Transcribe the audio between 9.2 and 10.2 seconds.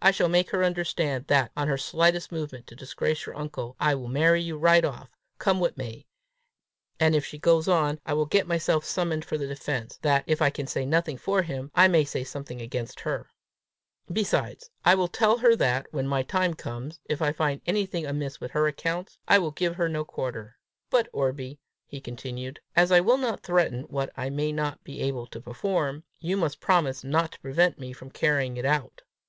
for the defence,